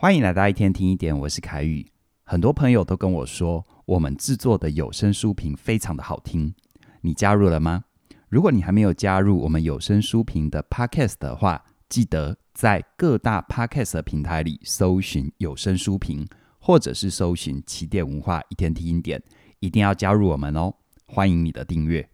[0.00, 1.86] 欢迎来到一天听一点，我是凯宇。
[2.24, 6.54] 很多朋友都跟我说，我们制作的有声书评非常的好听。
[7.02, 7.84] 你加入了吗？
[8.30, 16.26] 如果你还没有加入我们有声书评的 Podcast 的话，记得在各大 Podcast 平台里搜寻有声书评，
[16.58, 19.22] 或者是搜寻起点文化一天听一点，
[19.58, 20.72] 一定要加入我们哦！
[21.04, 22.08] 欢迎你的订阅。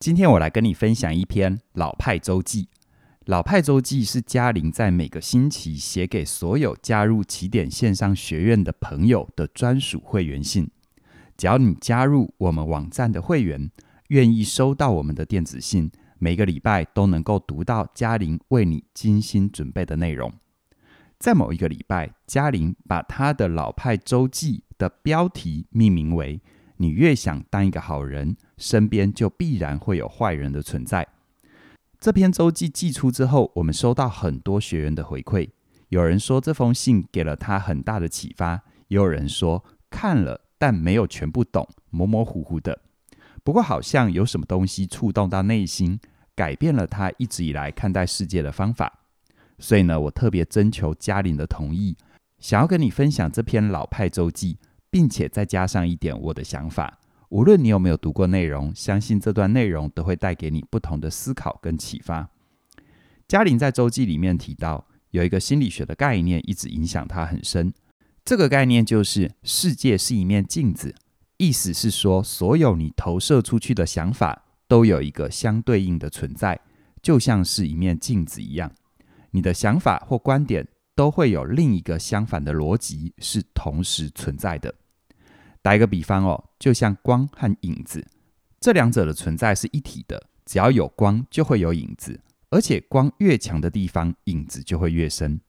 [0.00, 2.70] 今天我来跟你分享一篇老派周记。
[3.28, 10.70] 老派周记是嘉玲在每个星期写给所有加入起点线上学院的朋友的专属会员信。
[11.36, 13.70] 只要你加入我们网站的会员，
[14.06, 20.32] 愿意收到我们的电子信，每个礼拜都能够读到嘉玲为你精心准备的内容。
[21.18, 26.40] 在某一个礼拜，嘉玲把她的老派周记的标题命名为
[26.78, 31.06] “你越想当一个好人，身边就必然会有坏人的存在”。
[32.00, 35.50] 这篇周记寄出之后，我们收到很多学员的回馈。
[35.88, 42.78] 有人说这封信给了他很大的启发，也有人说看了但没有全部懂，模模糊糊的。
[43.42, 45.98] 不过好像有什么东西触动到内心，
[46.36, 49.00] 改变了他一直以来看待世界的方法。
[49.58, 51.96] 所以呢，我特别征求嘉玲的同意，
[52.38, 54.56] 想要跟你分享这篇老派周记，
[54.88, 57.00] 并且再加上一点我的想法。
[57.30, 62.30] 无论你有没有读过内容，相信这段内容都会带给你不同的思考跟启发。
[63.26, 67.72] 嘉玲在周记里面提到，有一个心理学的概念一直影响她很深。
[68.24, 70.94] 这个概念就是世界是一面镜子，
[71.36, 76.58] 意思是说，所有你投射出去的想法都有一个相对应的存在，
[77.02, 78.72] 就像是一面镜子一样。
[79.32, 84.74] 你的想法或观点都会有另一个相反的逻辑是同时存在的。
[85.62, 88.06] 打一个比方哦，就像光和影子，
[88.60, 90.28] 这两者的存在是一体的。
[90.44, 95.40] 只要有光，就会有影子，而且光越强的地方，影子就会越深。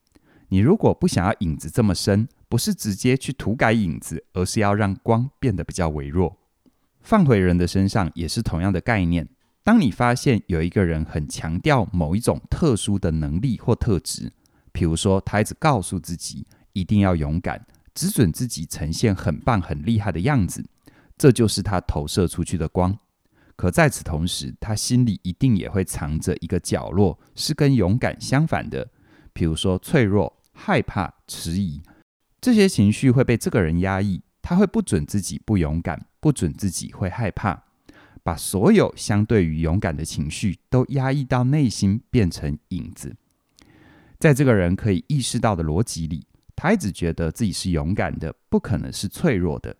[0.49, 6.37] 你如果不想要影子这么深，不是直接去涂改影子，而是要让光变得比较微弱。
[6.99, 9.29] 放回人的身上也是同样的概念。
[9.63, 14.33] 当你发现有一个人很强调某一种特殊的能力或特质，
[14.73, 17.65] 譬如说他一直告诉自己一定要勇敢。
[17.99, 20.63] 只准自己呈现很棒、很厉害的样子，
[21.17, 22.97] 这就是他投射出去的光。
[23.57, 28.89] 可在此同时，他心里一定也会藏着一个角落，是跟勇敢相反的，
[29.33, 31.81] 比如说脆弱、害怕、迟疑。
[32.39, 37.63] 这些情绪会被这个人压抑，他会不准自己不勇敢，不准自己会害怕，
[38.23, 43.17] 把所有相对于勇敢的情绪都压抑到内心，变成影子。
[44.17, 46.27] 在这个人可以意识到的逻辑里。
[46.61, 49.73] 他一直觉得自己是勇敢的，不可能是脆弱的。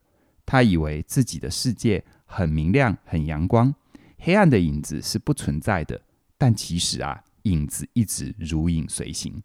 [0.46, 3.76] 他以为自己的世界很明亮、很阳光，
[4.18, 6.00] 黑暗的影子是不存在的。
[6.38, 9.44] 但其实啊，影子一直如影随形。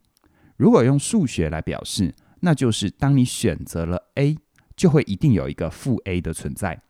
[0.56, 4.38] 如果用数学来表示，那就是当你选择了 A，
[4.76, 6.82] 就会一定有一个负 A 的存在。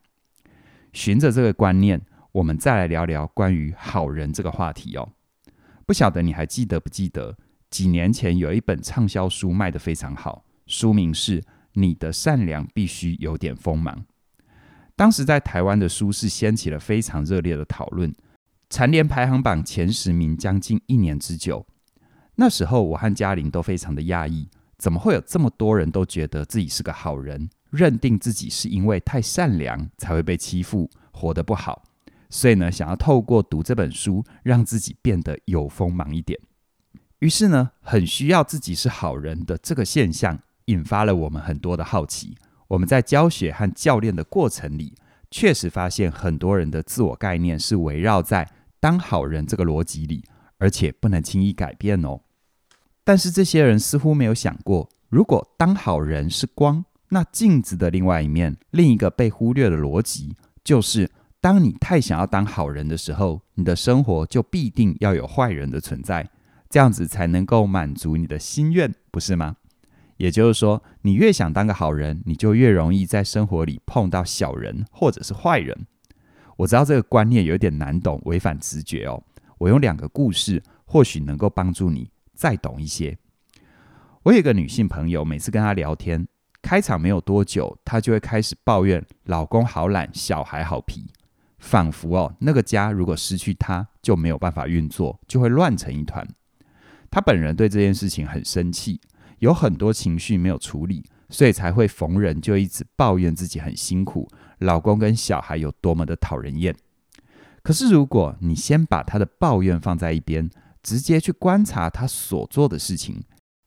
[0.93, 5.09] 循着这个观念，我们再来聊聊关于好人这个话题哦。
[5.87, 7.39] 不晓得你还记得不记得？
[7.75, 11.41] 几年前有一本畅销书卖得非常好，书名是
[11.73, 13.97] 《你的善良必须有点锋芒》。
[14.95, 18.15] 当时在台湾的书市掀起了非常热烈的讨论，
[18.71, 21.67] 蝉联排行榜前十名将近一年之久。
[22.37, 24.49] 那时候我和嘉玲都非常的讶异，
[24.79, 31.83] 怎么会有这么多人都觉得自己是个好人，认定自己是因为太善良才会被欺负，活得不好，
[32.31, 36.39] 所以呢，想要透过读这本书，让自己变得有锋芒一点。
[37.25, 42.37] 于是呢，很需要自己是好人的这个现象，引发了我们很多的好奇。
[42.69, 44.95] 我们在教学和教练的过程里，
[45.31, 48.47] 确实发现很多人的自我概念是围绕在
[48.79, 50.23] 当好人这个逻辑里，
[50.59, 52.21] 而且不能轻易改变哦。
[53.05, 66.29] 但是这些人似乎没有想过，如果当好人是光，那镜子的另外一面，另一个被忽略的逻辑，就是当你太想要当好人的时候，你的生活就必定要有坏人的存在。
[66.75, 69.55] 这样子才能够满足你的心愿，不是吗？
[70.17, 75.87] 也就是说，你越想当个好人，你就越容易在生活里碰到小人或者是坏人。
[76.57, 79.23] 我知道这个观念有点难懂，违反直觉哦。
[79.59, 83.17] 我用两个故事，或许能够帮助你再懂一些。
[84.25, 86.27] 我有一个女性朋友，每次跟她聊天，
[86.61, 91.07] 开场没有多久，她就会开始抱怨老公好懒，小孩好皮，
[91.61, 96.27] 仿佛哦，那个家如果失去她，就没有办法运作，就会乱成一团。
[97.15, 99.01] 她本人对这件事情很生气，
[99.39, 104.29] 有很多情绪没有处理，所以才会逢人就一直抱怨自己很辛苦，
[104.59, 106.75] 老公跟小孩有多么的讨人厌。
[107.63, 110.51] 可是如果你先把她的抱怨放在一边，
[110.83, 113.23] 直接去观察她所做的事情，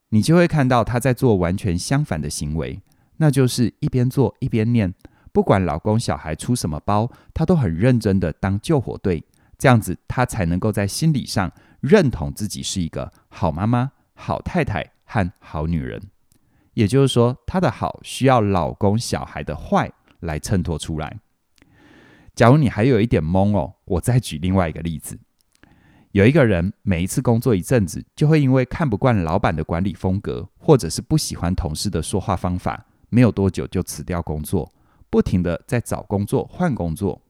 [0.09, 2.81] 你就会看到他在做完全相反的行为，
[3.15, 4.93] 那就是一边做一边念，
[5.31, 9.23] 不管老公小孩出什么包，他都很认真的当救火队，
[9.57, 11.49] 这样子他才能够在心理上
[11.87, 16.01] 认同自己是一个好妈妈、好太太和好女人。
[16.73, 21.19] 也就是说，她的好需要老公小孩的坏来衬托出来。
[22.35, 25.17] 假如你还有一点懵哦，我再举另外一个例子。
[26.11, 34.71] 有一个人每一次工作一阵子，就会因为看不惯老板的管理风格，或者是不喜欢同事的说话方法，没有多久就辞掉工作，
[35.09, 37.21] 不停的在找工作换工作。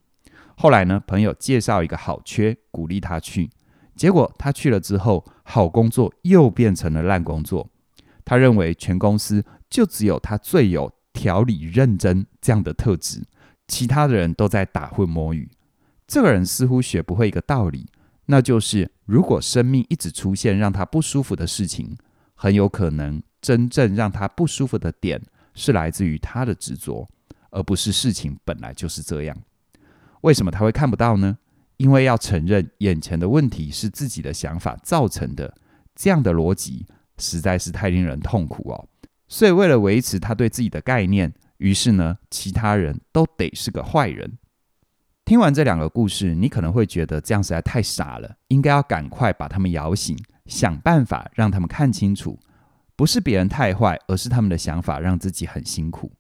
[0.57, 3.50] 后来呢，朋友介绍一个好缺，鼓励他去，
[3.98, 7.68] 结果他去了之后，好工作又变成了烂工作。
[8.24, 13.24] 他认为全公司就只有他最有条理、认真这样的特质，
[13.68, 15.50] 其他的人都在打混摸鱼。
[16.06, 17.88] 这个人似乎学不会一个道理。
[18.28, 21.98] 那就是，如果生命一直出现让他不舒服的事情，
[22.36, 25.22] 很有可能真正让他不舒服的点
[25.54, 27.08] 是来自于他的执着，
[27.50, 29.38] 而不是事情本来就是这样。
[30.22, 31.38] 为什么他会看不到呢？
[31.78, 35.54] 因为要承认眼前的问题是自己的想法造成的，
[35.96, 36.86] 这样的逻辑
[37.18, 38.88] 实在是太令人痛苦哦。
[39.28, 44.38] 所以为了维持他对自己的概念，于是呢，其他人都得是个坏人。
[45.26, 52.40] 听完这两个故事，你可能会觉得这样实在太傻了，应该要赶快把他们摇醒，想办法让他们看清楚，
[52.96, 56.14] 不是别人太坏，而是他们的想法让自己很辛苦。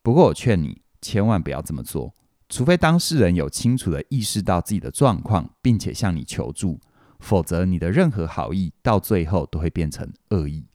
[0.00, 2.14] 不过我劝你千万不要这么做，
[2.52, 6.78] 除非当事人有清楚地意识到自己的状况，并且向你求助，
[7.18, 10.66] 否则你的任何好意到最后都会变成恶意。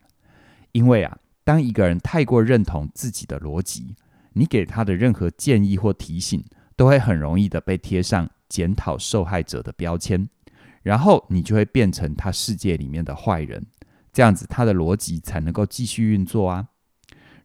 [0.72, 3.96] 因为啊，当一个人太过认同自己的逻辑，
[4.34, 6.44] 你给他的任何建议或提醒，
[6.76, 10.28] 都会很容易的被贴上检讨受害者的标签，
[10.82, 13.68] 然后你就会变成他世界里面的坏人，
[14.12, 16.70] 这样子他的逻辑才能够继续运作啊。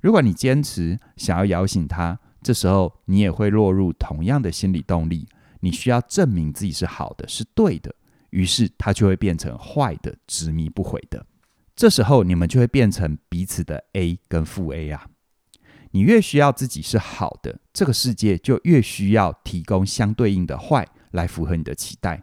[0.00, 5.29] 如果你坚持想要摇醒他，这时候你也会落入同样的心理动力，
[5.61, 7.94] 你需要证明自己是好的，是对的，
[8.31, 11.25] 于是他就会变成坏的，执迷不悔的。
[11.77, 15.06] 这时候你们就会变成彼此的 A 跟负 A 啊。
[15.93, 22.23] 你越需要自己是好的，这个世界就越需要提供相对应的坏来符合你的期待。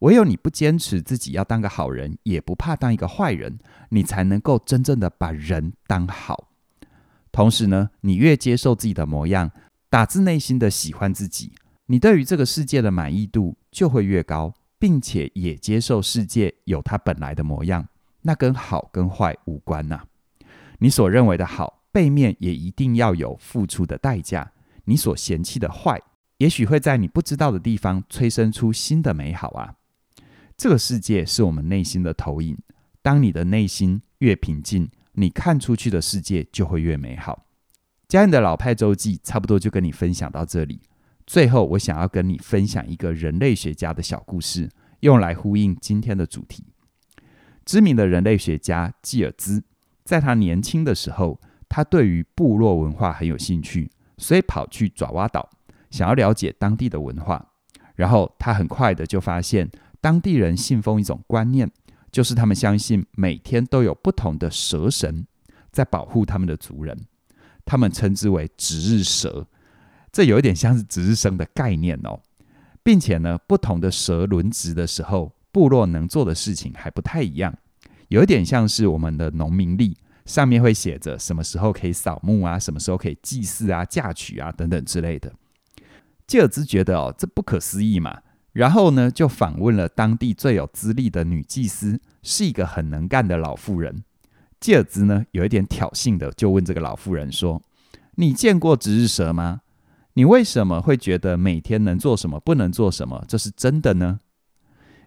[0.00, 3.58] 唯有你不坚持自己要当个好人，也不怕当一个坏人，
[3.90, 6.48] 你才能够真正的把人当好。
[7.32, 9.50] 同时呢，你越接受自己的模样，
[9.90, 11.52] 打自内心的喜欢自己，
[11.86, 17.88] 你对于这个世界的满意度就会越高，并且也接受世界有它本来的模样。
[18.20, 20.04] 那跟好跟坏无关呐、
[20.78, 21.80] 你所认为的好。
[21.92, 24.50] 背面也一定要有付出的代价。
[24.86, 26.00] 你所嫌弃的坏，
[26.38, 29.74] 也许会在你不知道的地方催生出新的美好啊！
[30.56, 32.56] 这个世界是我们内心的投影。
[33.02, 37.46] 当你的内心越平静，你看出去的世界就会越美好。
[38.08, 40.80] 家人的老派周记差不多就跟你分享到这里。
[41.26, 44.68] 最后，我想要跟你分享一个人类学家的小故事，
[45.00, 46.64] 用来呼应今天的主题。
[47.64, 49.62] 知名的人类学家吉尔兹，
[50.04, 55.48] 在他年轻的时候，他对于部落文化很有兴趣，所以跑去爪哇岛，
[55.90, 57.52] 想要了解当地的文化。
[57.94, 59.70] 然后他很快的就发现，
[60.00, 61.70] 当地人信奉一种观念，
[62.12, 65.26] 就是他们相信每天都有不同的蛇神
[65.72, 66.96] 在保护他们的族人，
[67.64, 69.48] 他们称之为值日蛇。
[70.12, 72.20] 这有一点像是值日生的概念哦，
[72.82, 77.56] 并且呢，不同的蛇轮值的时候，部落能做的事情还不太一样，
[78.08, 79.96] 有一点像是我们的农民历。
[80.24, 85.32] 上面会写着什么时候可以扫墓啊，什么时候可以祭祀啊、嫁娶啊等等之类的。
[86.28, 88.20] 吉尔兹觉得哦，这不可思议嘛，
[88.52, 94.04] 然后呢，就访问了当地最有资历的女祭司，是一个很能干的老妇人。
[94.60, 97.62] 基尔兹呢，有一点挑衅的就问这个老妇人说
[98.16, 99.62] ：“你见过值日蛇吗？
[100.14, 104.20] 你为什么会觉得每天能做什么，不能做什么，这是真的呢？”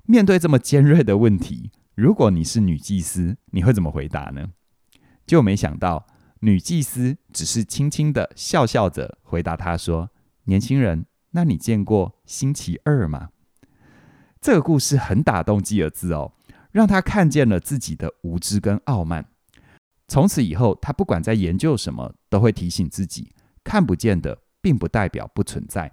[0.08, 4.50] 面对这么尖锐的问题，如果你是女祭司，你会怎么回答呢？
[5.28, 6.08] 就没想到，
[6.40, 10.10] 女祭司只是轻轻的笑笑着回答他说
[10.46, 13.30] ：“年轻人，那你见过星期二吗？”
[14.46, 16.32] 这个故事很打动基尔兹哦，
[16.72, 19.25] 让他看见了自己的无知跟傲慢。
[20.08, 23.32] 从此以后，他不管在研究什么，都会提醒自己：
[23.64, 25.92] 看不见的并不代表不存在。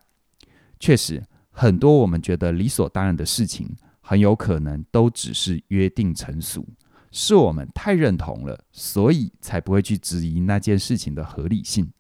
[0.79, 6.69] 确实，很多我们觉得理所当然的事情，很有可能都只是约定成俗。
[7.11, 11.91] 是我们太认同了，所以才不会去质疑那件事情的合理性。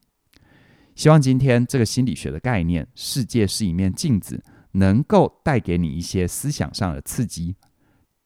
[0.94, 7.57] 希望今天这个心理学的概念，世界是一面镜子，能够带给你一些思想上的刺激。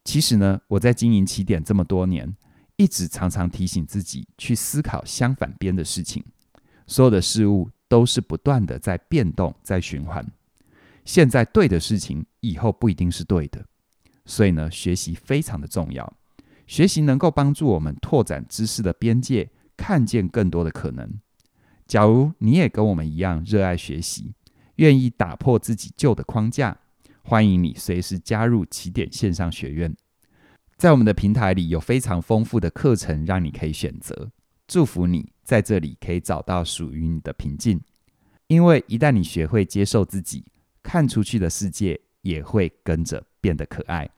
[0.05, 2.37] 其实呢，我在经营起点这么多年，
[2.77, 6.25] 一直常常提醒自己去思考相反边的事情。
[6.87, 10.25] 所有的事物都是不断的在变动，在循环。
[11.05, 13.65] 现在对的事情，以后不一定是对的。
[14.25, 16.13] 所以呢，学习非常的重要。
[16.67, 21.21] 学习能够帮助我们拓展知识的边界，看见更多的可能。
[21.87, 24.35] 假如你也跟我们一样热爱学习，
[24.77, 26.79] 愿意打破自己旧的框架，
[27.23, 29.95] 欢迎你随时加入起点线上学院。
[30.77, 34.31] 在我们的平台里有非常丰富的课程让你可以选择。
[34.69, 37.81] 祝福你在这里可以找到属于你的平静，
[38.49, 40.45] 因为一旦你学会接受自己，
[40.83, 44.11] 看出去的世界也会跟着变得可爱。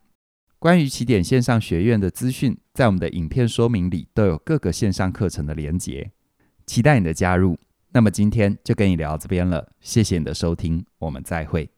[0.58, 6.10] 关于起点线上学院的资讯，在我们的影片说明里都有各个线上课程的连结，
[6.66, 7.56] 期待你的加入。
[7.90, 11.70] 那么今天就跟你聊到这边了，谢谢你的收听，我们再会。